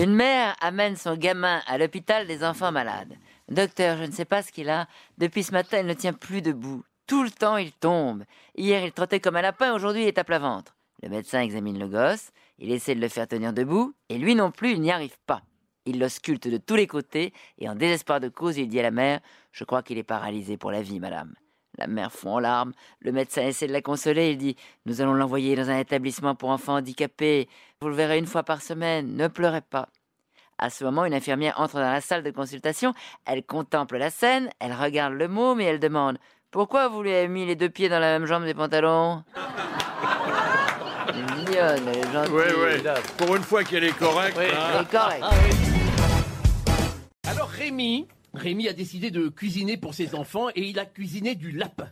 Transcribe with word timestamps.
Une 0.00 0.14
mère 0.14 0.54
amène 0.60 0.94
son 0.94 1.16
gamin 1.16 1.60
à 1.66 1.76
l'hôpital 1.76 2.28
des 2.28 2.44
enfants 2.44 2.70
malades. 2.70 3.16
Docteur, 3.48 3.96
je 3.96 4.04
ne 4.04 4.12
sais 4.12 4.24
pas 4.24 4.42
ce 4.44 4.52
qu'il 4.52 4.70
a. 4.70 4.86
Depuis 5.18 5.42
ce 5.42 5.50
matin, 5.50 5.80
il 5.80 5.86
ne 5.86 5.92
tient 5.92 6.12
plus 6.12 6.40
debout. 6.40 6.84
Tout 7.08 7.24
le 7.24 7.32
temps, 7.32 7.56
il 7.56 7.72
tombe. 7.72 8.22
Hier, 8.56 8.84
il 8.84 8.92
trottait 8.92 9.18
comme 9.18 9.34
un 9.34 9.42
lapin, 9.42 9.74
aujourd'hui, 9.74 10.02
il 10.02 10.06
est 10.06 10.18
à 10.18 10.22
plat 10.22 10.38
ventre. 10.38 10.76
Le 11.02 11.08
médecin 11.08 11.40
examine 11.40 11.80
le 11.80 11.88
gosse, 11.88 12.30
il 12.60 12.70
essaie 12.70 12.94
de 12.94 13.00
le 13.00 13.08
faire 13.08 13.26
tenir 13.26 13.52
debout, 13.52 13.92
et 14.08 14.18
lui 14.18 14.36
non 14.36 14.52
plus, 14.52 14.70
il 14.70 14.80
n'y 14.80 14.92
arrive 14.92 15.18
pas. 15.26 15.42
Il 15.84 15.98
l'ausculte 15.98 16.46
de 16.46 16.58
tous 16.58 16.76
les 16.76 16.86
côtés, 16.86 17.32
et 17.58 17.68
en 17.68 17.74
désespoir 17.74 18.20
de 18.20 18.28
cause, 18.28 18.56
il 18.56 18.68
dit 18.68 18.78
à 18.78 18.84
la 18.84 18.92
mère 18.92 19.18
Je 19.50 19.64
crois 19.64 19.82
qu'il 19.82 19.98
est 19.98 20.04
paralysé 20.04 20.56
pour 20.56 20.70
la 20.70 20.80
vie, 20.80 21.00
madame. 21.00 21.34
La 21.78 21.86
mère 21.86 22.12
fond 22.12 22.34
en 22.34 22.38
larmes. 22.40 22.72
Le 23.00 23.12
médecin 23.12 23.42
essaie 23.42 23.68
de 23.68 23.72
la 23.72 23.80
consoler. 23.80 24.32
Il 24.32 24.38
dit 24.38 24.56
Nous 24.84 25.00
allons 25.00 25.14
l'envoyer 25.14 25.54
dans 25.54 25.70
un 25.70 25.78
établissement 25.78 26.34
pour 26.34 26.50
enfants 26.50 26.74
handicapés. 26.74 27.48
Vous 27.80 27.88
le 27.88 27.94
verrez 27.94 28.18
une 28.18 28.26
fois 28.26 28.42
par 28.42 28.60
semaine. 28.60 29.14
Ne 29.14 29.28
pleurez 29.28 29.60
pas. 29.60 29.88
À 30.58 30.70
ce 30.70 30.82
moment, 30.84 31.04
une 31.04 31.14
infirmière 31.14 31.54
entre 31.58 31.76
dans 31.76 31.92
la 31.92 32.00
salle 32.00 32.24
de 32.24 32.32
consultation. 32.32 32.92
Elle 33.24 33.44
contemple 33.44 33.96
la 33.96 34.10
scène. 34.10 34.50
Elle 34.58 34.72
regarde 34.72 35.14
le 35.14 35.28
mot, 35.28 35.54
mais 35.54 35.64
elle 35.64 35.78
demande 35.78 36.18
Pourquoi 36.50 36.88
vous 36.88 37.02
lui 37.02 37.14
avez 37.14 37.28
mis 37.28 37.46
les 37.46 37.54
deux 37.54 37.70
pieds 37.70 37.88
dans 37.88 38.00
la 38.00 38.18
même 38.18 38.26
jambe 38.26 38.44
des 38.44 38.54
pantalons? 38.54 39.22
Elle 41.10 41.20
est 41.20 41.36
mignonne, 41.36 41.88
elle 41.88 41.96
est 41.96 42.12
gentille. 42.12 42.34
Ouais, 42.34 42.54
ouais. 42.54 42.82
Pour 43.16 43.34
une 43.34 43.42
fois 43.42 43.64
qu'elle 43.64 43.84
est 43.84 43.96
correcte. 43.98 44.36
Elle 44.38 44.50
hein. 44.54 44.82
est 44.82 44.90
correcte. 44.90 45.24
Alors 47.26 47.48
Rémi, 47.48 48.06
Rémi 48.38 48.68
a 48.68 48.72
décidé 48.72 49.10
de 49.10 49.28
cuisiner 49.28 49.76
pour 49.76 49.94
ses 49.94 50.14
enfants 50.14 50.48
et 50.54 50.68
il 50.68 50.78
a 50.78 50.86
cuisiné 50.86 51.34
du 51.34 51.50
lapin. 51.50 51.90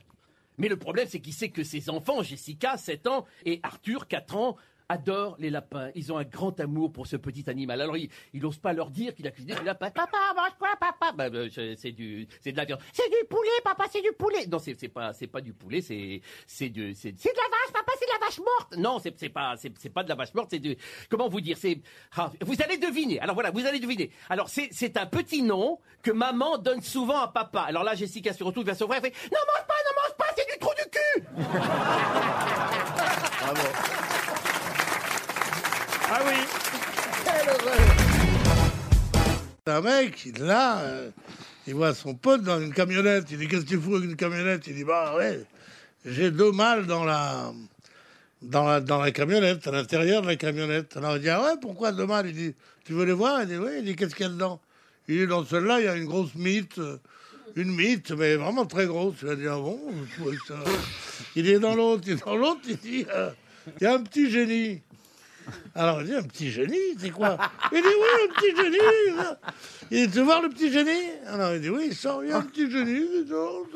Mais 0.59 0.69
le 0.69 0.77
problème, 0.77 1.06
c'est 1.09 1.20
qu'il 1.20 1.34
sait 1.34 1.50
que 1.50 1.62
ses 1.62 1.91
enfants, 1.91 2.22
Jessica, 2.22 2.77
7 2.78 3.06
ans, 3.06 3.27
et 3.45 3.60
Arthur, 3.62 4.09
4 4.09 4.36
ans, 4.36 4.56
adorent 4.88 5.36
les 5.38 5.50
lapins. 5.50 5.90
Ils 5.95 6.12
ont 6.12 6.18
un 6.18 6.24
grand 6.24 6.58
amour 6.60 6.92
pour 6.92 7.06
ce 7.06 7.16
petit 7.16 7.48
animal. 7.50 7.80
Alors, 7.80 7.97
il 7.97 8.08
il 8.33 8.41
n'ose 8.42 8.58
pas 8.58 8.72
leur 8.72 8.91
dire 8.91 9.14
qu'il 9.14 9.27
a 9.27 9.30
cuisiné 9.30 9.55
du 9.55 9.64
lapin. 9.64 9.91
Papa, 9.91 10.16
mange 10.34 10.50
quoi, 10.58 10.70
papa? 10.78 11.12
Bah, 11.12 11.28
je- 11.30 11.74
C'est 11.77 11.92
du, 11.92 12.27
c'est 12.41 12.52
de 12.52 12.56
la 12.56 12.64
viande. 12.64 12.80
C'est 12.92 13.08
du 13.08 13.27
poulet, 13.28 13.48
papa, 13.64 13.84
c'est 13.91 14.02
du 14.02 14.12
poulet. 14.12 14.46
Non, 14.46 14.58
c'est 14.58 14.74
pas, 14.88 15.12
c'est 15.12 15.27
pas 15.27 15.41
du 15.41 15.52
poulet, 15.52 15.80
c'est, 15.80 16.20
c'est 16.46 16.69
de, 16.69 16.92
c'est 16.94 17.12
de 17.12 17.19
la 17.24 17.48
vache, 17.48 17.72
papa, 17.72 17.92
c'est 17.98 18.06
de 18.06 18.11
la 18.12 18.19
vache 18.27 18.38
morte. 18.38 18.77
Non, 18.77 18.98
c'est 19.00 19.28
pas, 19.28 19.55
c'est 19.56 19.91
pas 19.91 20.02
de 20.05 20.08
la 20.08 20.14
vache 20.14 20.34
morte, 20.34 20.48
c'est 20.50 20.58
du, 20.58 20.77
comment 21.11 21.28
vous 21.28 21.41
dire, 21.41 21.56
c'est, 21.58 21.80
ah, 22.16 22.30
vous 22.41 22.55
allez 22.62 22.78
deviner. 22.78 23.18
Alors 23.20 23.34
voilà, 23.34 23.50
vous 23.50 23.64
allez 23.66 23.80
deviner. 23.80 24.11
Alors 24.28 24.48
c'est, 24.48 24.96
un 24.96 25.06
petit 25.06 25.42
nom 25.42 25.78
que 26.02 26.11
maman 26.11 26.58
donne 26.58 26.80
souvent 26.80 27.18
à 27.20 27.28
papa. 27.28 27.62
Alors 27.62 27.83
là, 27.84 27.94
Jessica 27.94 28.33
se 28.33 28.42
retourne 28.44 28.66
vers 28.66 28.77
son 28.77 28.86
frère 28.86 29.00
fait, 29.00 29.12
non, 29.33 29.39
mange 29.46 29.66
pas, 29.66 29.74
non, 29.84 29.92
mange 30.02 30.16
pas, 30.16 30.27
c'est 30.36 30.46
du 30.52 30.58
trou 30.58 30.70
du 30.77 30.84
cul. 30.91 31.24
Ah 36.08 36.20
oui. 36.24 36.34
Un 39.68 39.80
mec, 39.80 40.28
là, 40.38 40.78
euh, 40.80 41.10
il 41.66 41.74
voit 41.74 41.92
son 41.92 42.14
pote 42.14 42.42
dans 42.42 42.60
une 42.60 42.72
camionnette. 42.72 43.24
Il 43.32 43.38
dit 43.38 43.48
Qu'est-ce 43.48 43.64
que 43.64 43.70
tu 43.70 43.80
fous 43.80 43.96
avec 43.96 44.08
une 44.08 44.16
camionnette? 44.16 44.66
Il 44.68 44.77
dit 44.77 44.84
Bah 44.84 45.16
ouais, 45.16 45.40
j'ai 46.04 46.30
deux 46.30 46.52
mâles 46.52 46.86
dans 46.86 47.04
la, 47.04 47.52
dans, 48.42 48.64
la, 48.64 48.80
dans 48.80 49.00
la 49.00 49.10
camionnette, 49.10 49.66
à 49.66 49.72
l'intérieur 49.72 50.22
de 50.22 50.28
la 50.28 50.36
camionnette. 50.36 50.96
Alors 50.96 51.16
il 51.16 51.22
dit 51.22 51.28
Ah 51.30 51.42
ouais, 51.42 51.54
pourquoi 51.60 51.90
deux 51.92 52.06
mâles? 52.06 52.28
Il 52.28 52.34
dit 52.34 52.54
Tu 52.84 52.92
veux 52.92 53.04
les 53.04 53.12
voir? 53.12 53.42
Il 53.42 53.48
dit 53.48 53.56
Oui, 53.56 53.70
il 53.78 53.84
dit 53.84 53.96
Qu'est-ce 53.96 54.14
qu'il 54.14 54.27
y 54.27 54.28
a 54.28 54.32
dedans? 54.32 54.60
Il 55.08 55.18
dit 55.18 55.27
Dans 55.27 55.44
celle-là, 55.44 55.80
il 55.80 55.86
y 55.86 55.88
a 55.88 55.96
une 55.96 56.06
grosse 56.06 56.34
mythe. 56.36 56.78
euh, 56.78 56.98
Une 57.56 57.74
mythe, 57.74 58.12
mais 58.12 58.36
vraiment 58.36 58.66
très 58.66 58.86
grosse. 58.86 59.16
Il 59.22 59.28
a 59.30 59.34
dit 59.36 59.48
Ah 59.48 59.56
bon 59.56 59.80
Il 61.34 61.42
dit 61.42 61.58
Dans 61.58 61.74
l'autre, 61.74 62.04
il 62.06 62.14
dit, 62.14 62.22
dans 62.24 62.36
l'autre, 62.36 62.60
il 62.68 62.77
dit 62.77 63.04
euh, 63.12 63.30
Il 63.80 63.84
y 63.84 63.86
a 63.88 63.94
un 63.94 64.02
petit 64.02 64.30
génie. 64.30 64.82
Alors 65.75 66.00
il 66.00 66.06
dit 66.08 66.14
un 66.14 66.22
petit 66.22 66.50
génie, 66.50 66.77
c'est 66.98 67.11
quoi 67.11 67.36
Il 67.72 67.83
dit 67.83 67.89
oui, 67.89 68.25
un 68.25 68.34
petit 68.34 68.56
génie. 68.56 68.78
Il 69.91 70.06
dit 70.06 70.12
tu 70.12 70.19
veux 70.19 70.25
voir 70.25 70.42
le 70.42 70.48
petit 70.48 70.72
génie 70.72 71.11
Alors 71.27 71.52
il 71.55 71.61
dit 71.61 71.70
oui, 71.70 71.89
il 71.91 71.94
sort, 71.94 72.24
il 72.24 72.30
y 72.30 72.33
a 72.33 72.39
un 72.39 72.42
petit 72.42 72.70
génie. 72.70 73.07
il 73.14 73.24
dit, 73.24 73.33
Oh. 73.34 73.67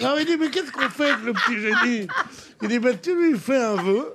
Alors 0.00 0.20
il 0.20 0.26
dit 0.26 0.36
mais 0.36 0.50
qu'est-ce 0.50 0.70
qu'on 0.70 0.88
fait 0.88 1.10
avec 1.10 1.24
le 1.24 1.32
petit 1.32 1.60
génie 1.60 2.06
Il 2.62 2.68
dit 2.68 2.78
ben 2.78 2.98
tu 3.00 3.14
lui 3.14 3.38
fais 3.38 3.56
un 3.56 3.76
vœu 3.76 4.12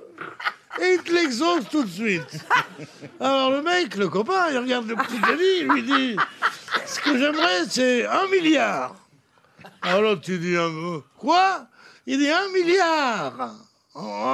et 0.80 0.94
il 0.94 1.02
te 1.02 1.12
l'exauce 1.12 1.68
tout 1.70 1.84
de 1.84 1.90
suite. 1.90 2.44
Alors 3.20 3.50
le 3.50 3.62
mec, 3.62 3.96
le 3.96 4.08
copain, 4.08 4.48
il 4.50 4.58
regarde 4.58 4.88
le 4.88 4.96
petit 4.96 5.20
génie, 5.26 5.60
il 5.60 5.68
lui 5.68 5.82
dit 5.82 6.16
ce 6.86 7.00
que 7.00 7.18
j'aimerais 7.18 7.64
c'est 7.68 8.06
un 8.06 8.26
milliard. 8.28 8.94
Alors 9.82 10.20
tu 10.20 10.38
dis 10.38 10.56
un 10.56 10.68
mot. 10.68 11.04
Quoi? 11.18 11.66
Il 12.06 12.18
dit 12.18 12.30
un 12.30 12.48
milliard. 12.52 13.54
Oh. 13.94 14.31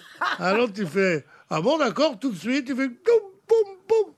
Alors 0.38 0.72
tu 0.72 0.86
fais 0.86 1.24
ah 1.50 1.60
bon 1.60 1.78
d'accord 1.78 2.18
tout 2.18 2.30
de 2.30 2.38
suite 2.38 2.66
tu 2.66 2.74
fais 2.74 2.88
boum 2.88 3.22
boum 3.48 3.76
boum 3.88 4.14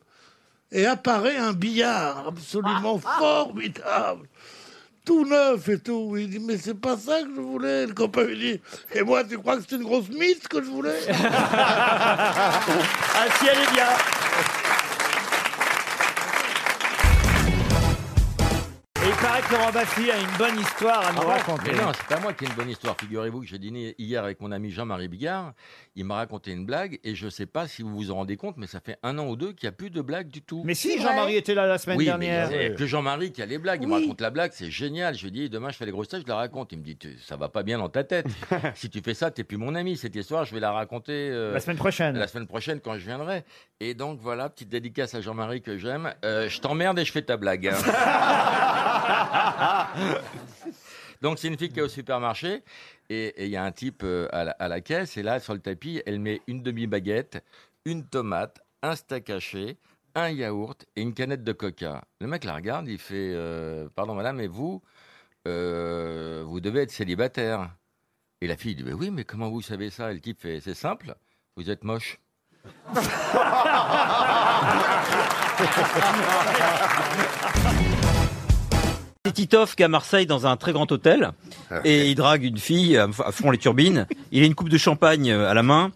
et 0.72 0.86
apparaît 0.86 1.36
un 1.36 1.52
billard 1.52 2.28
absolument 2.28 2.98
formidable. 2.98 4.28
Tout 5.04 5.26
neuf 5.26 5.68
et 5.68 5.78
tout. 5.78 6.16
Il 6.16 6.30
dit 6.30 6.38
mais 6.40 6.56
c'est 6.56 6.74
pas 6.74 6.96
ça 6.96 7.22
que 7.22 7.28
je 7.34 7.40
voulais. 7.40 7.86
Le 7.86 7.92
copain 7.92 8.24
lui 8.24 8.36
dit 8.38 8.60
et 8.94 9.02
moi 9.02 9.22
tu 9.22 9.38
crois 9.38 9.56
que 9.58 9.62
c'est 9.68 9.76
une 9.76 9.84
grosse 9.84 10.08
mythe 10.08 10.48
que 10.48 10.62
je 10.62 10.68
voulais? 10.68 10.98
Ah 13.16 13.26
si, 13.38 13.46
elle 13.46 13.58
est 13.58 13.72
bien. 13.72 13.86
Paraît 19.34 19.48
que 19.48 19.52
Laurent 19.54 19.72
Baffy 19.72 20.10
a 20.10 20.18
une 20.18 20.36
bonne 20.38 20.60
histoire 20.60 21.06
à 21.08 21.12
nous 21.12 21.18
Ah 21.22 21.26
ouais 21.26 21.32
raconter. 21.34 21.72
Mais 21.72 21.78
non, 21.82 21.92
c'est 21.94 22.06
pas 22.14 22.20
moi 22.20 22.32
qui 22.32 22.44
ai 22.44 22.48
une 22.48 22.54
bonne 22.54 22.70
histoire. 22.70 22.96
Figurez-vous 22.98 23.40
que 23.40 23.46
j'ai 23.46 23.58
dîné 23.58 23.94
hier 23.98 24.22
avec 24.22 24.40
mon 24.40 24.52
ami 24.52 24.70
Jean-Marie 24.70 25.08
Bigard. 25.08 25.52
Il 25.96 26.04
m'a 26.04 26.16
raconté 26.16 26.52
une 26.52 26.64
blague 26.66 26.98
et 27.04 27.14
je 27.14 27.28
sais 27.28 27.46
pas 27.46 27.66
si 27.66 27.82
vous 27.82 27.94
vous 27.94 28.10
en 28.10 28.16
rendez 28.16 28.36
compte, 28.36 28.56
mais 28.56 28.66
ça 28.66 28.80
fait 28.80 28.96
un 29.02 29.18
an 29.18 29.26
ou 29.26 29.36
deux 29.36 29.52
qu'il 29.52 29.66
n'y 29.66 29.70
a 29.70 29.76
plus 29.76 29.90
de 29.90 30.00
blague 30.00 30.28
du 30.28 30.42
tout. 30.42 30.62
Mais 30.64 30.74
si, 30.74 31.00
Jean-Marie 31.00 31.36
était 31.36 31.54
là 31.54 31.66
la 31.66 31.78
semaine 31.78 31.98
oui, 31.98 32.04
dernière. 32.04 32.48
mais 32.50 32.74
que 32.74 32.86
Jean-Marie 32.86 33.32
qui 33.32 33.42
a 33.42 33.46
les 33.46 33.58
blagues. 33.58 33.82
Il 33.82 33.88
me 33.88 33.94
Oui. 33.94 34.02
raconte 34.02 34.20
la 34.20 34.30
blague, 34.30 34.52
c'est 34.54 34.70
génial. 34.70 35.14
Je 35.16 35.24
lui 35.24 35.32
dis, 35.32 35.50
demain 35.50 35.70
je 35.70 35.76
fais 35.76 35.86
les 35.86 35.92
grosses 35.92 36.08
têtes, 36.08 36.22
je 36.22 36.28
la 36.28 36.36
raconte. 36.36 36.72
Il 36.72 36.78
me 36.78 36.84
dit, 36.84 36.96
Tu- 36.96 37.18
ça 37.18 37.36
va 37.36 37.48
pas 37.48 37.62
bien 37.64 37.78
dans 37.78 37.88
ta 37.88 38.04
tête. 38.04 38.26
si 38.74 38.88
tu 38.90 39.00
fais 39.00 39.14
ça, 39.14 39.30
t'es 39.30 39.42
plus 39.44 39.56
mon 39.56 39.74
ami. 39.74 39.96
Cette 39.96 40.14
histoire, 40.14 40.44
je 40.44 40.54
vais 40.54 40.60
la 40.60 40.70
raconter 40.72 41.12
euh, 41.30 41.52
La 41.52 41.60
semaine 41.60 41.76
prochaine. 41.76 42.16
La 42.16 42.28
semaine 42.28 42.46
prochaine 42.46 42.80
quand 42.80 42.94
je 42.94 43.04
viendrai. 43.04 43.44
Et 43.80 43.94
donc 43.94 44.20
voilà, 44.20 44.48
petite 44.48 44.68
dédicace 44.68 45.14
à 45.14 45.20
Jean-Marie 45.20 45.60
que 45.62 45.76
j'aime. 45.76 46.14
Euh, 46.24 46.48
je 46.48 46.60
t'emmerde 46.60 46.98
et 47.00 47.04
je 47.04 47.10
fais 47.12 47.22
ta 47.22 47.36
blague. 47.36 47.72
Donc 51.22 51.38
c'est 51.38 51.48
une 51.48 51.56
fille 51.56 51.70
qui 51.70 51.78
est 51.78 51.82
au 51.82 51.88
supermarché 51.88 52.62
et 53.08 53.44
il 53.44 53.50
y 53.50 53.56
a 53.56 53.64
un 53.64 53.72
type 53.72 54.02
euh, 54.04 54.28
à, 54.30 54.68
la, 54.68 54.80
caisse 54.80 55.16
et 55.16 55.22
là 55.22 55.40
sur 55.40 55.54
le 55.54 55.60
tapis 55.60 56.02
elle 56.04 56.18
met 56.18 56.42
une 56.46 56.62
demi 56.62 56.86
baguette, 56.86 57.42
une 57.86 58.04
tomate, 58.04 58.60
un 58.82 58.94
steak 58.94 59.30
haché, 59.30 59.78
un 60.14 60.28
yaourt 60.28 60.84
et 60.96 61.02
une 61.02 61.14
canette 61.14 61.42
de 61.42 61.52
coca. 61.52 62.04
Le 62.20 62.26
mec 62.26 62.44
la 62.44 62.54
regarde, 62.54 62.88
il 62.88 62.98
fait 62.98 63.32
euh, 63.34 63.88
pardon 63.94 64.14
madame 64.14 64.36
mais 64.36 64.48
vous 64.48 64.82
euh, 65.48 66.42
vous 66.46 66.60
devez 66.60 66.82
être 66.82 66.90
célibataire. 66.90 67.70
Et 68.42 68.46
la 68.46 68.58
fille 68.58 68.74
dit 68.74 68.84
oui 68.84 69.10
mais 69.10 69.24
comment 69.24 69.48
vous 69.48 69.62
savez 69.62 69.88
ça? 69.88 70.10
Et 70.10 70.14
le 70.14 70.20
type 70.20 70.42
fait 70.42 70.60
c'est 70.60 70.74
simple, 70.74 71.14
vous 71.56 71.70
êtes 71.70 71.84
moche. 71.84 72.20
C'est 79.26 79.32
Titoff 79.32 79.74
qui 79.74 79.80
est 79.80 79.86
à 79.86 79.88
Marseille 79.88 80.26
dans 80.26 80.46
un 80.46 80.58
très 80.58 80.74
grand 80.74 80.92
hôtel 80.92 81.30
et 81.86 82.10
il 82.10 82.14
drague 82.14 82.44
une 82.44 82.58
fille 82.58 82.98
à 82.98 83.04
à 83.24 83.32
fond 83.32 83.50
les 83.50 83.56
turbines. 83.56 84.06
Il 84.32 84.42
a 84.42 84.46
une 84.46 84.54
coupe 84.54 84.68
de 84.68 84.76
champagne 84.76 85.30
euh, 85.30 85.48
à 85.48 85.54
la 85.54 85.62
main 85.62 85.92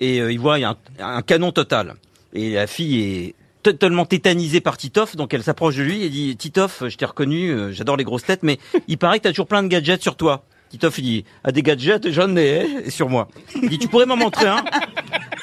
et 0.00 0.18
euh, 0.18 0.32
il 0.32 0.40
voit 0.40 0.56
un, 0.56 0.76
un 0.98 1.20
canon 1.20 1.52
total. 1.52 1.96
Et 2.32 2.54
la 2.54 2.66
fille 2.66 3.02
est 3.02 3.34
totalement 3.62 4.06
tétanisée 4.06 4.62
par 4.62 4.78
Titoff, 4.78 5.14
donc 5.14 5.34
elle 5.34 5.42
s'approche 5.42 5.76
de 5.76 5.82
lui 5.82 6.04
et 6.04 6.08
dit 6.08 6.34
Titoff, 6.38 6.82
je 6.88 6.96
t'ai 6.96 7.04
reconnu, 7.04 7.50
euh, 7.50 7.70
j'adore 7.70 7.98
les 7.98 8.04
grosses 8.04 8.24
têtes, 8.24 8.42
mais 8.42 8.58
il 8.88 8.96
paraît 8.96 9.18
que 9.18 9.24
t'as 9.24 9.30
toujours 9.32 9.46
plein 9.46 9.62
de 9.62 9.68
gadgets 9.68 10.00
sur 10.00 10.16
toi. 10.16 10.46
Titoff 10.70 10.96
il 10.96 11.04
dit 11.04 11.24
ah 11.44 11.52
des 11.52 11.62
gadgets 11.62 12.10
j'en 12.10 12.34
ai 12.34 12.60
hein, 12.60 12.66
sur 12.88 13.10
moi. 13.10 13.28
Il 13.62 13.68
dit 13.68 13.78
tu 13.78 13.88
pourrais 13.88 14.06
m'en 14.06 14.16
montrer 14.16 14.46
un? 14.46 14.64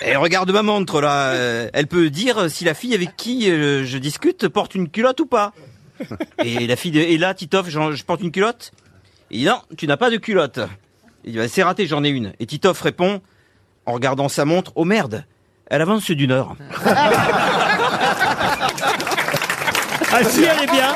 Et 0.04 0.16
regarde 0.16 0.50
ma 0.50 0.64
montre 0.64 1.02
là, 1.02 1.34
elle 1.72 1.86
peut 1.86 2.10
dire 2.10 2.50
si 2.50 2.66
la 2.66 2.74
fille 2.74 2.96
avec 2.96 3.16
qui 3.16 3.46
je 3.46 3.98
discute 4.00 4.48
porte 4.48 4.74
une 4.74 4.90
culotte 4.90 5.20
ou 5.20 5.28
pas. 5.28 5.54
Et 6.44 6.68
la 6.68 6.76
fille 6.76 6.92
de, 6.92 7.00
et 7.00 7.18
là, 7.18 7.34
Titoff, 7.34 7.70
je 7.70 8.04
porte 8.04 8.22
une 8.22 8.32
culotte 8.32 8.72
Il 9.32 9.40
dit 9.40 9.46
non, 9.46 9.62
tu 9.78 9.88
n'as 9.88 9.98
pas 9.98 10.10
de 10.10 10.18
culotte. 10.18 10.60
Il 11.24 11.32
dit 11.34 11.38
bah, 11.38 11.48
c'est 11.48 11.64
raté, 11.64 11.88
j'en 11.88 12.04
ai 12.04 12.10
une. 12.10 12.34
Et 12.40 12.46
Titoff 12.46 12.82
répond 12.82 13.22
en 13.86 13.94
regardant 13.94 14.30
sa 14.30 14.46
montre, 14.46 14.72
oh 14.76 14.86
merde, 14.86 15.26
elle 15.68 15.82
avance 15.82 16.10
d'une 16.12 16.32
heure. 16.32 16.56
Ah 20.10 20.24
si, 20.24 20.44
elle 20.44 20.64
est 20.64 20.72
bien. 20.72 20.94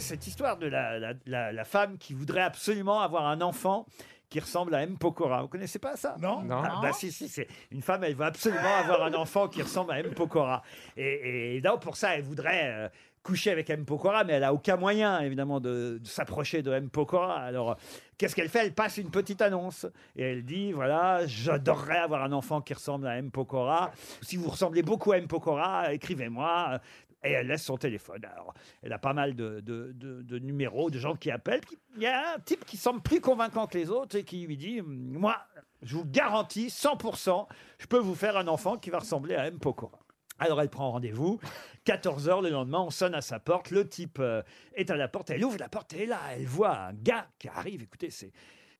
Cette 0.00 0.26
histoire 0.26 0.56
de 0.56 0.66
la, 0.66 0.98
la- 0.98 1.12
la- 1.26 1.52
la 1.52 1.64
femme 1.64 1.98
qui 1.98 2.14
voudrait 2.14 2.40
absolument 2.42 3.00
avoir 3.00 3.26
un 3.26 3.40
enfant 3.40 3.86
qui 4.32 4.40
ressemble 4.40 4.74
à 4.74 4.82
M. 4.82 4.96
Pokora. 4.96 5.42
Vous 5.42 5.48
connaissez 5.48 5.78
pas 5.78 5.94
ça 5.94 6.16
Non. 6.18 6.42
Ah, 6.50 6.78
bah 6.80 6.94
si, 6.94 7.12
si, 7.12 7.28
c'est 7.28 7.46
une 7.70 7.82
femme, 7.82 8.02
elle 8.02 8.14
veut 8.14 8.24
absolument 8.24 8.76
avoir 8.78 9.02
un 9.02 9.12
enfant 9.12 9.46
qui 9.46 9.60
ressemble 9.60 9.92
à 9.92 10.00
M. 10.00 10.14
Pokora. 10.14 10.62
Et, 10.96 11.56
et 11.56 11.60
donc, 11.60 11.82
pour 11.82 11.96
ça, 11.96 12.16
elle 12.16 12.22
voudrait 12.22 12.70
euh, 12.72 12.88
coucher 13.22 13.50
avec 13.50 13.68
M. 13.68 13.84
Pokora, 13.84 14.24
mais 14.24 14.32
elle 14.32 14.44
a 14.44 14.54
aucun 14.54 14.78
moyen, 14.78 15.20
évidemment, 15.20 15.60
de, 15.60 15.98
de 16.02 16.06
s'approcher 16.06 16.62
de 16.62 16.72
M. 16.72 16.88
Pokora. 16.88 17.42
Alors, 17.42 17.76
qu'est-ce 18.16 18.34
qu'elle 18.34 18.48
fait? 18.48 18.64
Elle 18.64 18.72
passe 18.72 18.96
une 18.96 19.10
petite 19.10 19.42
annonce 19.42 19.84
et 20.16 20.22
elle 20.22 20.44
dit 20.46 20.72
voilà, 20.72 21.26
j'adorerais 21.26 21.98
avoir 21.98 22.22
un 22.22 22.32
enfant 22.32 22.62
qui 22.62 22.72
ressemble 22.72 23.06
à 23.08 23.18
M. 23.18 23.30
Pokora. 23.30 23.90
Si 24.22 24.38
vous 24.38 24.48
ressemblez 24.48 24.82
beaucoup 24.82 25.12
à 25.12 25.18
M. 25.18 25.28
Pokora, 25.28 25.92
écrivez-moi. 25.92 26.80
Et 27.24 27.32
elle 27.32 27.46
laisse 27.46 27.62
son 27.62 27.76
téléphone. 27.76 28.24
Alors, 28.24 28.52
elle 28.82 28.92
a 28.92 28.98
pas 28.98 29.12
mal 29.12 29.34
de, 29.34 30.38
numéros, 30.38 30.90
de 30.90 30.98
gens 30.98 31.14
qui 31.14 31.30
appellent. 31.30 31.60
Il 31.96 32.02
y 32.02 32.06
a 32.06 32.34
un 32.34 32.38
type 32.40 32.64
qui 32.64 32.76
semble 32.76 33.00
plus 33.00 33.20
convaincant 33.20 33.66
que 33.66 33.78
les 33.78 33.90
autres 33.90 34.16
et 34.16 34.24
qui 34.24 34.46
lui 34.46 34.56
dit 34.56 34.82
Moi, 34.82 35.36
je 35.82 35.96
vous 35.96 36.04
garantis 36.04 36.68
100%, 36.68 37.46
je 37.78 37.86
peux 37.86 37.98
vous 37.98 38.14
faire 38.14 38.36
un 38.36 38.48
enfant 38.48 38.76
qui 38.76 38.90
va 38.90 38.98
ressembler 39.00 39.34
à 39.34 39.46
M. 39.46 39.58
Pokora. 39.58 39.98
Alors 40.38 40.60
elle 40.60 40.70
prend 40.70 40.90
rendez-vous. 40.90 41.38
14h 41.86 42.42
le 42.42 42.50
lendemain, 42.50 42.80
on 42.80 42.90
sonne 42.90 43.14
à 43.14 43.20
sa 43.20 43.38
porte. 43.38 43.70
Le 43.70 43.88
type 43.88 44.18
euh, 44.18 44.42
est 44.74 44.90
à 44.90 44.96
la 44.96 45.06
porte. 45.06 45.30
Elle 45.30 45.44
ouvre 45.44 45.58
la 45.58 45.68
porte 45.68 45.92
et 45.94 46.06
là, 46.06 46.18
elle 46.32 46.46
voit 46.46 46.76
un 46.76 46.92
gars 46.92 47.28
qui 47.38 47.48
arrive. 47.48 47.82
Écoutez, 47.82 48.10
c'est 48.10 48.32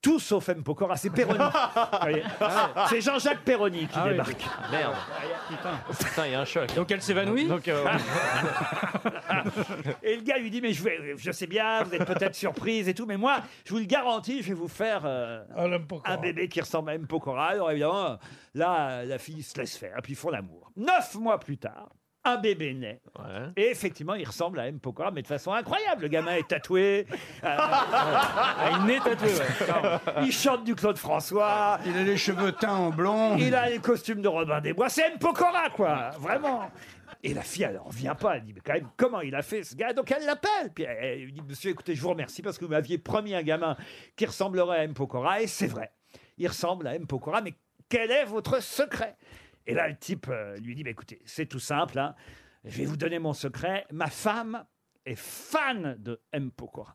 tout 0.03 0.19
sauf 0.19 0.49
M. 0.49 0.63
Pokora. 0.65 0.97
C'est 0.97 1.11
Perroni. 1.11 1.39
Vous 1.39 1.99
voyez 2.01 2.25
c'est 2.89 3.01
Jean-Jacques 3.01 3.43
Perroni 3.45 3.87
qui 3.87 3.93
Ah 3.95 4.03
oui. 4.05 4.11
débarque. 4.11 4.45
Merde. 4.71 4.95
Putain. 5.49 6.27
Il 6.27 6.33
y 6.33 6.35
a 6.35 6.41
un 6.41 6.45
choc. 6.45 6.75
Donc 6.75 6.91
elle 6.91 7.01
s'évanouit 7.03 7.47
Donc, 7.47 7.69
euh, 7.69 7.85
Et 10.03 10.17
le 10.17 10.23
gars 10.23 10.39
lui 10.39 10.51
dit 10.51 10.61
Mais 10.61 10.73
je, 10.73 10.83
vais- 10.83 11.15
je 11.17 11.31
sais 11.31 11.47
bien, 11.47 11.83
vous 11.85 11.95
êtes 11.95 12.05
peut-être 12.05 12.35
surprise 12.35 12.89
et 12.89 12.95
tout, 12.95 13.07
mais 13.07 13.17
moi, 13.17 13.39
je 13.65 13.73
vous 13.73 13.79
le 13.79 13.85
garantis, 13.87 14.43
je 14.43 14.49
vais 14.49 14.55
vous 14.55 14.69
faire 14.69 15.03
euh, 15.05 15.43
un 16.05 16.17
bébé 16.17 16.49
qui 16.49 16.61
ressemble 16.61 16.91
à 16.91 16.95
M. 16.95 17.07
Pokora. 17.07 17.49
Alors 17.49 17.71
évidemment, 17.71 18.19
là, 18.55 19.05
la 19.05 19.19
fille 19.19 19.43
se 19.43 19.59
laisse 19.59 19.77
faire, 19.77 19.99
et 19.99 20.03
puis 20.03 20.13
ils 20.13 20.17
font 20.17 20.31
l'amour. 20.31 20.71
Neuf 20.77 21.15
mois 21.15 21.39
plus 21.39 21.59
tard, 21.59 21.89
un 22.25 22.37
bébé 22.37 22.75
naît. 22.75 23.01
Et 23.57 23.71
effectivement, 23.71 24.15
il 24.15 24.25
ressemble 24.27 24.61
à 24.61 24.69
M. 24.69 24.79
Pokora, 24.79 25.11
mais 25.11 25.23
de 25.23 25.27
façon 25.27 25.53
incroyable. 25.53 26.03
Le 26.03 26.09
gamin 26.09 26.37
est 26.37 26.47
tatoué. 26.49 27.07
euh, 27.45 27.57
il 28.85 28.91
est 28.91 29.01
tatoué, 29.01 29.29
ouais. 29.29 30.23
il 30.23 30.33
chante 30.33 30.65
du 30.65 30.75
Claude 30.75 30.99
François. 30.99 31.79
Il 31.87 31.97
a 31.97 32.03
les 32.05 32.17
cheveux 32.17 32.53
teints 32.53 32.75
en 32.77 32.91
blond. 32.91 33.37
Il 33.37 33.55
a 33.55 33.69
les 33.69 33.79
costumes 33.79 34.23
de 34.23 34.29
Robin 34.29 34.61
des 34.61 34.73
Bois. 34.73 34.89
C'est 34.89 35.07
M. 35.13 35.19
Pokora, 35.19 35.71
quoi. 35.71 36.11
Vraiment. 36.19 36.71
Et 37.25 37.35
la 37.35 37.43
fille, 37.43 37.65
elle 37.65 37.79
en 37.79 37.89
vient 37.89 38.15
pas. 38.15 38.37
Elle 38.37 38.45
dit, 38.45 38.53
mais 38.53 38.61
quand 38.65 38.73
même, 38.75 38.89
comment 38.97 39.21
il 39.21 39.35
a 39.35 39.43
fait 39.43 39.63
ce 39.63 39.75
gars? 39.77 39.93
Donc 39.93 40.11
elle 40.11 40.25
l'appelle. 40.25 40.73
Puis 40.75 40.85
elle, 40.85 40.99
elle 41.05 41.21
lui 41.25 41.33
dit, 41.33 41.43
monsieur, 41.49 41.71
écoutez, 41.71 41.95
je 41.95 42.03
vous 42.03 42.09
remercie 42.11 42.43
parce 42.43 42.59
que 42.59 42.65
vous 42.65 42.71
m'aviez 42.73 42.99
promis 42.99 43.35
un 43.35 43.43
gamin 43.43 43.77
qui 44.17 44.27
ressemblerait 44.27 44.79
à 44.79 44.85
M. 44.85 44.95
Pokora. 44.95 45.41
Et 45.43 45.47
c'est 45.47 45.67
vrai. 45.69 45.91
Il 46.39 46.49
ressemble 46.49 46.87
à 46.87 46.95
M. 46.95 47.07
Pokora. 47.07 47.41
Mais 47.41 47.55
quel 47.89 48.11
est 48.11 48.25
votre 48.25 48.61
secret? 48.63 49.17
Et 49.67 49.75
là, 49.75 49.89
le 49.89 49.97
type 49.97 50.27
euh, 50.29 50.57
lui 50.59 50.75
dit, 50.75 50.83
bah, 50.85 50.91
écoutez, 50.91 51.21
c'est 51.25 51.47
tout 51.47 51.59
simple. 51.61 51.99
hein. 51.99 52.15
Je 52.65 52.79
vais 52.79 52.85
vous 52.85 52.97
donner 52.97 53.19
mon 53.19 53.33
secret. 53.33 53.87
Ma 53.93 54.07
femme 54.09 54.65
est 55.05 55.17
fan 55.19 55.97
de 55.99 56.21
M. 56.33 56.51
Pokora. 56.51 56.95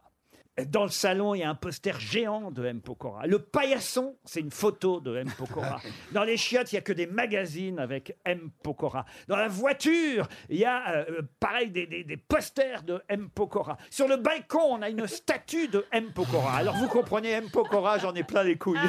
Dans 0.70 0.82
le 0.84 0.90
salon, 0.90 1.36
il 1.36 1.40
y 1.42 1.44
a 1.44 1.50
un 1.52 1.56
poster 1.56 2.00
géant 2.00 2.50
de 2.50 2.66
M. 2.66 2.82
Pokora. 2.82 3.28
Le 3.28 3.38
paillasson, 3.38 4.18
c'est 4.26 4.40
une 4.40 4.50
photo 4.50 5.00
de 5.00 5.16
M. 5.16 5.30
Pokora. 5.38 5.80
Dans 6.14 6.24
les 6.24 6.36
chiottes, 6.36 6.72
il 6.72 6.76
n'y 6.76 6.80
a 6.80 6.82
que 6.82 6.94
des 6.94 7.06
magazines 7.06 7.78
avec 7.78 8.18
M. 8.26 8.50
Pokora. 8.64 9.06
Dans 9.28 9.36
la 9.36 9.50
voiture, 9.50 10.28
il 10.50 10.58
y 10.58 10.66
a, 10.66 10.96
euh, 10.96 11.22
pareil, 11.40 11.70
des, 11.70 11.86
des- 11.86 12.04
des 12.04 12.18
posters 12.18 12.82
de 12.82 13.00
M. 13.08 13.30
Pokora. 13.30 13.78
Sur 13.92 14.08
le 14.08 14.18
balcon, 14.18 14.62
on 14.64 14.82
a 14.82 14.90
une 14.90 15.06
statue 15.06 15.68
de 15.68 15.86
M. 15.92 16.12
Pokora. 16.12 16.56
Alors 16.56 16.76
vous 16.78 16.88
comprenez, 16.88 17.30
M. 17.34 17.52
Pokora, 17.52 18.00
j'en 18.00 18.16
ai 18.16 18.24
plein 18.24 18.42
les 18.42 18.58
couilles. 18.58 18.80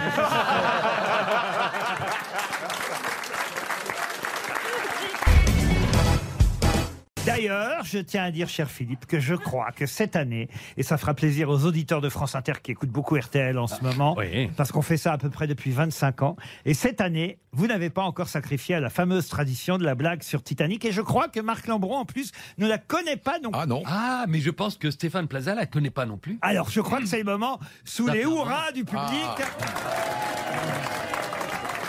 D'ailleurs, 7.39 7.85
je 7.85 7.99
tiens 7.99 8.25
à 8.25 8.31
dire, 8.33 8.49
cher 8.49 8.69
Philippe, 8.69 9.07
que 9.07 9.21
je 9.21 9.35
crois 9.37 9.71
que 9.71 9.87
cette 9.87 10.17
année, 10.17 10.49
et 10.77 10.83
ça 10.83 10.99
fera 10.99 11.15
plaisir 11.15 11.49
aux 11.49 11.65
auditeurs 11.65 12.01
de 12.01 12.09
France 12.09 12.35
Inter 12.35 12.55
qui 12.63 12.73
écoutent 12.73 12.91
beaucoup 12.91 13.17
RTL 13.17 13.57
en 13.59 13.69
ce 13.69 13.81
moment, 13.83 14.17
parce 14.57 14.73
qu'on 14.73 14.83
fait 14.83 14.97
ça 14.97 15.13
à 15.13 15.19
peu 15.19 15.31
près 15.31 15.47
depuis 15.47 15.71
25 15.71 16.23
ans, 16.23 16.37
et 16.65 16.75
cette 16.75 17.01
année, 17.01 17.39
vous 17.53 17.67
n'avez 17.69 17.91
pas 17.91 18.03
encore 18.03 18.29
sacrifié 18.29 18.75
à 18.75 18.81
la 18.81 18.91
fameuse 18.91 19.29
tradition 19.29 19.79
de 19.79 19.85
la 19.85 19.95
blague 19.95 20.23
sur 20.25 20.43
Titanic, 20.43 20.85
et 20.85 20.91
je 20.93 21.01
crois 21.01 21.29
que 21.29 21.39
Marc 21.41 21.69
Lambron, 21.69 21.99
en 21.99 22.05
plus, 22.05 22.33
ne 22.59 22.67
la 22.67 22.79
connaît 22.79 23.17
pas 23.17 23.39
non 23.39 23.51
plus. 23.53 23.61
Ah 23.63 23.67
non. 23.67 23.83
Ah, 23.87 24.25
mais 24.29 24.41
je 24.41 24.51
pense 24.51 24.77
que 24.77 24.91
Stéphane 24.91 25.29
Plaza 25.29 25.55
la 25.55 25.67
connaît 25.67 25.91
pas 25.91 26.07
non 26.07 26.19
plus. 26.19 26.39
Alors, 26.43 26.71
je 26.71 26.81
crois 26.81 26.99
que 26.99 27.07
c'est 27.07 27.19
le 27.19 27.25
moment, 27.25 27.61
sous 27.85 28.09
les 28.09 28.23
hurrahs 28.23 28.73
du 28.73 28.85
public, 28.85 28.99
Ah. 29.39 29.45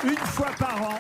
une 0.05 0.15
fois 0.15 0.51
par 0.59 0.81
an. 0.81 0.99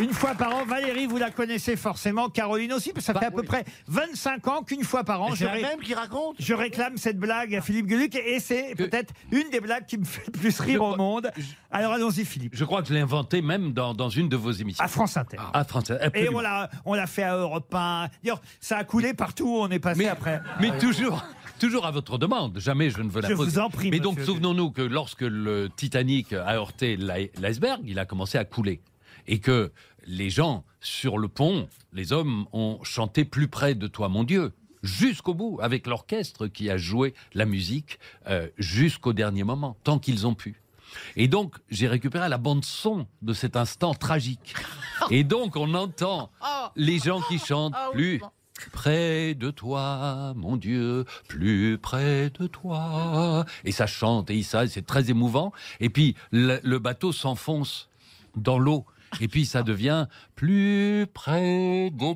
Une 0.00 0.12
fois 0.12 0.34
par 0.34 0.54
an, 0.56 0.64
Valérie, 0.64 1.06
vous 1.06 1.18
la 1.18 1.30
connaissez 1.30 1.76
forcément, 1.76 2.28
Caroline 2.30 2.72
aussi, 2.72 2.92
parce 2.92 3.06
que 3.06 3.12
ça 3.12 3.18
fait 3.18 3.26
à 3.26 3.30
peu 3.30 3.42
près 3.42 3.64
25 3.88 4.48
ans 4.48 4.62
qu'une 4.62 4.82
fois 4.82 5.04
par 5.04 5.20
an, 5.22 5.26
ré- 5.28 5.60
même 5.62 5.80
qui 5.80 5.92
raconte 5.94 6.36
je 6.38 6.54
réclame 6.54 6.96
cette 6.96 7.18
blague 7.18 7.54
à 7.54 7.60
Philippe 7.60 7.86
Gueluc, 7.86 8.14
et 8.16 8.40
c'est 8.40 8.74
peut-être 8.76 9.12
une 9.30 9.50
des 9.50 9.60
blagues 9.60 9.84
qui 9.86 9.98
me 9.98 10.04
fait 10.04 10.22
le 10.26 10.32
plus 10.32 10.58
rire 10.60 10.82
au 10.82 10.96
monde. 10.96 11.30
Alors 11.70 11.92
allons-y, 11.92 12.24
Philippe. 12.24 12.56
Je 12.56 12.64
crois 12.64 12.80
que 12.82 12.88
je 12.88 12.94
l'ai 12.94 13.00
inventé 13.00 13.42
même 13.42 13.72
dans, 13.72 13.92
dans 13.94 14.08
une 14.08 14.28
de 14.28 14.36
vos 14.36 14.50
émissions. 14.52 14.82
À 14.82 14.88
France 14.88 15.16
Inter. 15.16 15.36
À 15.52 15.64
France 15.64 15.90
Inter. 15.90 16.02
Et 16.02 16.06
absolument. 16.06 16.38
on 16.38 16.40
l'a, 16.40 16.70
on 16.86 16.94
l'a 16.94 17.06
fait 17.06 17.22
à 17.22 17.36
Europe 17.36 17.72
1. 17.74 18.08
D'ailleurs, 18.22 18.40
ça 18.60 18.78
a 18.78 18.84
coulé 18.84 19.12
partout 19.14 19.44
où 19.46 19.56
on 19.60 19.68
est 19.68 19.78
passé 19.78 20.08
après. 20.08 20.40
Mais 20.60 20.76
toujours, 20.78 21.22
toujours 21.58 21.84
à 21.86 21.90
votre 21.90 22.16
demande. 22.16 22.58
Jamais 22.58 22.88
je 22.90 23.02
ne 23.02 23.10
veux 23.10 23.20
la 23.20 23.28
Je 23.28 23.34
poser. 23.34 23.50
vous 23.50 23.58
en 23.58 23.68
prie, 23.68 23.90
Mais 23.90 24.00
donc, 24.00 24.14
monsieur. 24.18 24.32
souvenons-nous 24.32 24.70
que 24.70 24.82
lorsque 24.82 25.20
le 25.22 25.68
Titanic 25.76 26.32
a 26.32 26.54
heurté 26.54 26.96
l'i- 26.96 27.30
l'iceberg, 27.38 27.82
il 27.86 27.98
a 27.98 28.06
commencé 28.06 28.38
à 28.38 28.44
couler. 28.44 28.80
Et 29.26 29.38
que 29.38 29.70
les 30.06 30.30
gens 30.30 30.64
sur 30.80 31.18
le 31.18 31.28
pont, 31.28 31.68
les 31.92 32.12
hommes, 32.12 32.46
ont 32.52 32.78
chanté 32.82 33.24
plus 33.24 33.48
près 33.48 33.74
de 33.74 33.86
toi, 33.86 34.08
mon 34.08 34.24
Dieu. 34.24 34.52
Jusqu'au 34.82 35.34
bout, 35.34 35.58
avec 35.60 35.86
l'orchestre 35.86 36.46
qui 36.46 36.70
a 36.70 36.76
joué 36.78 37.14
la 37.34 37.44
musique 37.44 37.98
euh, 38.28 38.48
jusqu'au 38.56 39.12
dernier 39.12 39.44
moment, 39.44 39.76
tant 39.84 39.98
qu'ils 39.98 40.26
ont 40.26 40.34
pu. 40.34 40.60
Et 41.16 41.28
donc, 41.28 41.56
j'ai 41.68 41.86
récupéré 41.86 42.28
la 42.28 42.38
bande-son 42.38 43.06
de 43.22 43.32
cet 43.32 43.56
instant 43.56 43.94
tragique. 43.94 44.54
Et 45.10 45.24
donc, 45.24 45.56
on 45.56 45.74
entend 45.74 46.30
les 46.76 46.98
gens 46.98 47.20
qui 47.22 47.38
chantent 47.38 47.74
plus 47.92 48.20
près 48.72 49.34
de 49.34 49.50
toi, 49.50 50.32
mon 50.36 50.56
Dieu, 50.56 51.04
plus 51.28 51.78
près 51.78 52.30
de 52.30 52.46
toi. 52.46 53.44
Et 53.64 53.72
ça 53.72 53.86
chante, 53.86 54.30
et 54.30 54.42
ça, 54.42 54.66
c'est 54.66 54.84
très 54.84 55.10
émouvant. 55.10 55.52
Et 55.80 55.88
puis, 55.88 56.14
le, 56.30 56.60
le 56.62 56.78
bateau 56.78 57.12
s'enfonce 57.12 57.88
dans 58.36 58.58
l'eau. 58.58 58.84
Et 59.20 59.28
puis, 59.28 59.44
ça 59.44 59.62
devient 59.62 60.06
plus 60.36 61.06
près 61.12 61.90
de 61.90 62.14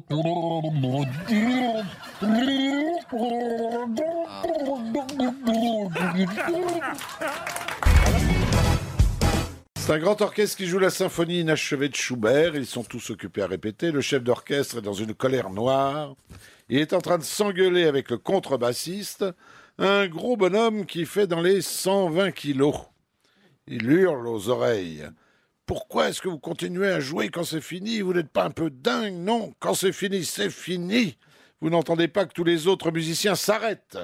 C'est 9.76 9.92
un 9.92 9.98
grand 9.98 10.22
orchestre 10.22 10.56
qui 10.56 10.66
joue 10.66 10.78
la 10.78 10.88
symphonie 10.88 11.40
inachevée 11.40 11.90
de 11.90 11.94
Schubert. 11.94 12.56
Ils 12.56 12.64
sont 12.64 12.84
tous 12.84 13.10
occupés 13.10 13.42
à 13.42 13.46
répéter. 13.46 13.90
Le 13.90 14.00
chef 14.00 14.22
d'orchestre 14.22 14.78
est 14.78 14.82
dans 14.82 14.94
une 14.94 15.12
colère 15.12 15.50
noire. 15.50 16.14
Il 16.70 16.78
est 16.78 16.94
en 16.94 17.00
train 17.00 17.18
de 17.18 17.22
s'engueuler 17.22 17.84
avec 17.84 18.10
le 18.10 18.16
contrebassiste, 18.16 19.26
un 19.76 20.06
gros 20.06 20.38
bonhomme 20.38 20.86
qui 20.86 21.04
fait 21.04 21.26
dans 21.26 21.42
les 21.42 21.60
120 21.60 22.30
kilos. 22.30 22.76
Il 23.66 23.90
hurle 23.90 24.26
aux 24.26 24.48
oreilles. 24.48 25.06
Pourquoi 25.66 26.08
est-ce 26.08 26.20
que 26.20 26.28
vous 26.28 26.38
continuez 26.38 26.90
à 26.90 27.00
jouer 27.00 27.30
quand 27.30 27.44
c'est 27.44 27.62
fini? 27.62 28.00
Vous 28.00 28.12
n'êtes 28.12 28.30
pas 28.30 28.44
un 28.44 28.50
peu 28.50 28.68
dingue 28.68 29.14
Non, 29.14 29.54
quand 29.60 29.74
c'est 29.74 29.92
fini, 29.92 30.24
c'est 30.24 30.50
fini. 30.50 31.16
Vous 31.60 31.70
n'entendez 31.70 32.08
pas 32.08 32.26
que 32.26 32.34
tous 32.34 32.44
les 32.44 32.66
autres 32.66 32.90
musiciens 32.90 33.34
s'arrêtent. 33.34 33.98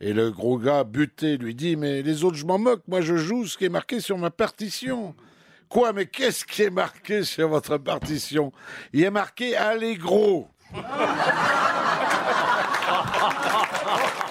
Et 0.00 0.12
le 0.12 0.32
gros 0.32 0.58
gars 0.58 0.82
buté 0.82 1.36
lui 1.36 1.54
dit 1.54 1.76
Mais 1.76 2.02
les 2.02 2.24
autres, 2.24 2.36
je 2.36 2.46
m'en 2.46 2.58
moque, 2.58 2.82
moi 2.88 3.00
je 3.00 3.16
joue 3.16 3.46
ce 3.46 3.56
qui 3.56 3.66
est 3.66 3.68
marqué 3.68 4.00
sur 4.00 4.18
ma 4.18 4.30
partition. 4.30 5.14
Quoi, 5.68 5.92
mais 5.92 6.06
qu'est-ce 6.06 6.44
qui 6.44 6.62
est 6.62 6.70
marqué 6.70 7.22
sur 7.22 7.48
votre 7.48 7.78
partition? 7.78 8.52
Il 8.92 9.04
est 9.04 9.10
marqué 9.10 9.54
Allegro. 9.54 10.48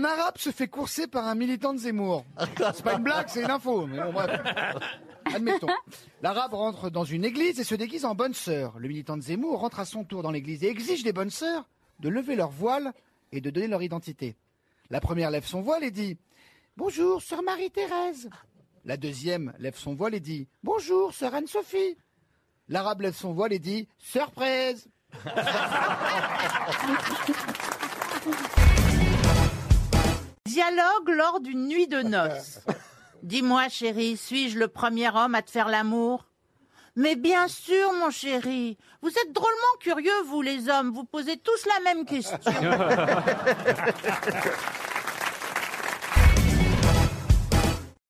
Un 0.00 0.04
arabe 0.04 0.38
se 0.38 0.50
fait 0.50 0.66
courser 0.66 1.08
par 1.08 1.26
un 1.26 1.34
militant 1.34 1.74
de 1.74 1.78
Zemmour. 1.78 2.24
C'est 2.56 2.82
pas 2.82 2.94
une 2.94 3.02
blague, 3.02 3.28
c'est 3.28 3.42
une 3.42 3.50
info. 3.50 3.86
Admettons. 5.26 5.66
L'arabe 6.22 6.54
rentre 6.54 6.88
dans 6.88 7.04
une 7.04 7.22
église 7.22 7.60
et 7.60 7.64
se 7.64 7.74
déguise 7.74 8.06
en 8.06 8.14
bonne 8.14 8.32
sœur. 8.32 8.78
Le 8.78 8.88
militant 8.88 9.18
de 9.18 9.22
Zemmour 9.22 9.60
rentre 9.60 9.78
à 9.78 9.84
son 9.84 10.04
tour 10.04 10.22
dans 10.22 10.30
l'église 10.30 10.64
et 10.64 10.68
exige 10.68 11.02
des 11.02 11.12
bonnes 11.12 11.28
sœurs 11.28 11.68
de 11.98 12.08
lever 12.08 12.34
leur 12.34 12.48
voile 12.48 12.94
et 13.30 13.42
de 13.42 13.50
donner 13.50 13.66
leur 13.66 13.82
identité. 13.82 14.36
La 14.88 15.02
première 15.02 15.30
lève 15.30 15.44
son 15.44 15.60
voile 15.60 15.84
et 15.84 15.90
dit 15.90 16.16
Bonjour, 16.78 17.20
sœur 17.20 17.42
Marie-Thérèse. 17.42 18.30
La 18.86 18.96
deuxième 18.96 19.52
lève 19.58 19.76
son 19.76 19.94
voile 19.94 20.14
et 20.14 20.20
dit 20.20 20.48
Bonjour, 20.62 21.12
sœur 21.12 21.34
Anne-Sophie. 21.34 21.98
L'arabe 22.68 23.02
lève 23.02 23.14
son 23.14 23.34
voile 23.34 23.52
et 23.52 23.58
dit 23.58 23.86
Surprise 23.98 24.88
Dialogue 30.60 31.16
lors 31.16 31.40
d'une 31.40 31.68
nuit 31.68 31.88
de 31.88 32.02
noces. 32.02 32.60
Dis-moi, 33.22 33.70
chérie, 33.70 34.18
suis-je 34.18 34.58
le 34.58 34.68
premier 34.68 35.08
homme 35.08 35.34
à 35.34 35.40
te 35.40 35.50
faire 35.50 35.68
l'amour? 35.68 36.26
Mais 36.96 37.16
bien 37.16 37.48
sûr, 37.48 37.94
mon 37.94 38.10
chéri. 38.10 38.76
Vous 39.00 39.08
êtes 39.08 39.32
drôlement 39.32 39.78
curieux, 39.80 40.22
vous 40.26 40.42
les 40.42 40.68
hommes. 40.68 40.90
Vous 40.90 41.04
posez 41.04 41.38
tous 41.38 41.66
la 41.66 41.80
même 41.82 42.04
question. 42.04 42.38